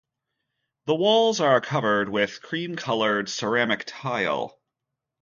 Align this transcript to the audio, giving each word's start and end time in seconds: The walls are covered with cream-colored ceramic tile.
The 0.87 0.95
walls 0.95 1.39
are 1.39 1.61
covered 1.61 2.09
with 2.09 2.41
cream-colored 2.41 3.29
ceramic 3.29 3.83
tile. 3.85 4.59